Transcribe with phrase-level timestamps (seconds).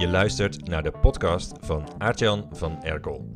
[0.00, 3.28] Je luistert naar de podcast van Aartjan van Erkel.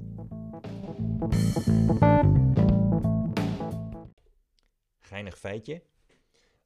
[4.98, 5.82] Geinig feitje.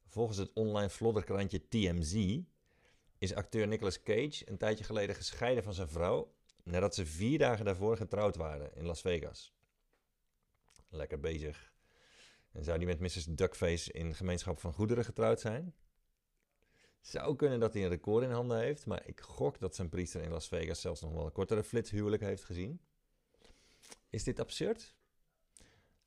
[0.05, 2.39] Volgens het online flodderkrantje TMZ
[3.17, 7.65] is acteur Nicolas Cage een tijdje geleden gescheiden van zijn vrouw nadat ze vier dagen
[7.65, 9.53] daarvoor getrouwd waren in Las Vegas.
[10.89, 11.73] Lekker bezig.
[12.51, 13.25] En zou die met Mrs.
[13.25, 15.73] Duckface in gemeenschap van goederen getrouwd zijn?
[17.01, 20.21] Zou kunnen dat hij een record in handen heeft, maar ik gok dat zijn priester
[20.21, 22.81] in Las Vegas zelfs nog wel een kortere flitshuwelijk heeft gezien.
[24.09, 24.97] Is dit absurd?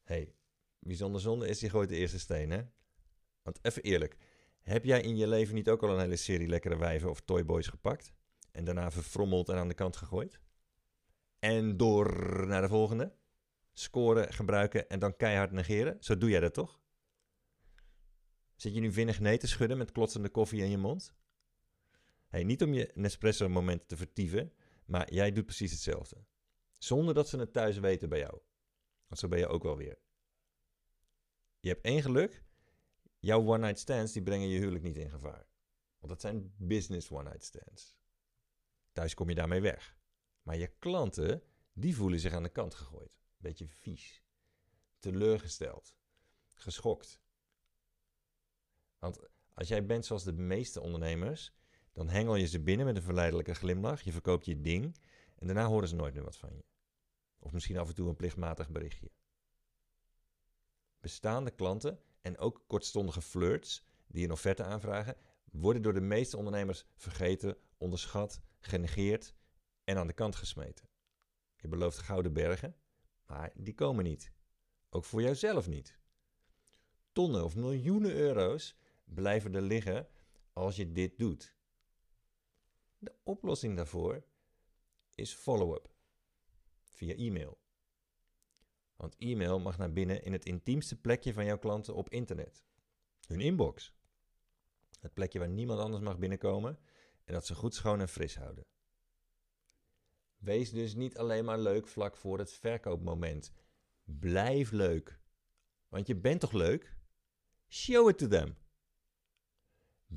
[0.03, 0.35] hey,
[0.79, 2.63] bijzonder zonde is, die gooit de eerste steen, hè?
[3.43, 4.17] Want even eerlijk,
[4.63, 7.67] heb jij in je leven niet ook al een hele serie lekkere wijven of toyboys
[7.67, 8.13] gepakt?
[8.53, 10.41] En daarna verfrommeld en aan de kant gegooid?
[11.39, 12.07] En door
[12.47, 13.13] naar de volgende?
[13.73, 15.97] Scoren, gebruiken en dan keihard negeren?
[16.01, 16.81] Zo doe jij dat toch?
[18.63, 21.15] Zit je nu vinnig nee te schudden met klotsende koffie in je mond?
[22.29, 24.53] Hey, niet om je Nespresso-moment te vertieven,
[24.85, 26.25] maar jij doet precies hetzelfde.
[26.79, 28.41] Zonder dat ze het thuis weten bij jou.
[29.07, 29.99] Want zo ben je ook wel weer.
[31.61, 32.45] Je hebt één geluk.
[33.19, 35.47] Jouw one-night stands die brengen je huwelijk niet in gevaar.
[35.99, 37.99] Want dat zijn business one-night stands.
[38.93, 39.97] Thuis kom je daarmee weg.
[40.43, 41.43] Maar je klanten,
[41.73, 43.19] die voelen zich aan de kant gegooid.
[43.37, 44.23] Beetje vies.
[44.99, 45.97] Teleurgesteld.
[46.55, 47.21] Geschokt.
[49.03, 49.19] Want
[49.55, 51.53] als jij bent zoals de meeste ondernemers,
[51.93, 54.01] dan hengel je ze binnen met een verleidelijke glimlach.
[54.01, 54.97] Je verkoopt je ding
[55.39, 56.65] en daarna horen ze nooit meer wat van je.
[57.39, 59.11] Of misschien af en toe een plichtmatig berichtje.
[61.01, 65.17] Bestaande klanten en ook kortstondige flirts die een offerte aanvragen,
[65.51, 69.35] worden door de meeste ondernemers vergeten, onderschat, genegeerd
[69.85, 70.89] en aan de kant gesmeten.
[71.57, 72.77] Je belooft gouden bergen,
[73.27, 74.33] maar die komen niet.
[74.91, 75.99] Ook voor jouzelf niet.
[77.13, 78.81] Tonnen of miljoenen euro's
[79.15, 80.09] blijven er liggen
[80.53, 81.57] als je dit doet.
[82.99, 84.25] De oplossing daarvoor
[85.15, 85.95] is follow-up
[86.83, 87.61] via e-mail.
[88.97, 92.65] Want e-mail mag naar binnen in het intiemste plekje van jouw klanten op internet.
[93.27, 93.95] Hun inbox.
[95.01, 96.79] Het plekje waar niemand anders mag binnenkomen
[97.25, 98.67] en dat ze goed schoon en fris houden.
[100.37, 103.53] Wees dus niet alleen maar leuk vlak voor het verkoopmoment.
[104.05, 105.21] Blijf leuk.
[105.89, 106.97] Want je bent toch leuk?
[107.69, 108.57] Show it to them.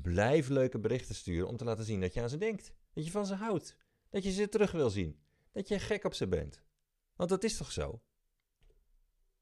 [0.02, 2.72] Blijf leuke berichten sturen om te laten zien dat je aan ze denkt.
[2.92, 3.76] Dat je van ze houdt.
[4.10, 5.20] Dat je ze terug wil zien.
[5.52, 6.62] Dat je gek op ze bent.
[7.14, 8.02] Want dat is toch zo?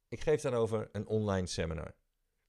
[0.08, 1.94] Ik geef daarover een online seminar.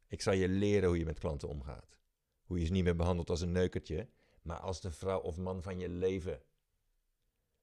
[0.08, 1.98] Ik zal je leren hoe je met klanten omgaat.
[2.44, 4.10] Hoe je ze niet meer behandelt als een neukertje,
[4.42, 6.42] maar als de vrouw of man van je leven.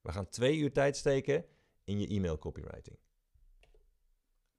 [0.01, 1.47] We gaan twee uur tijd steken
[1.85, 2.99] in je e-mail copywriting.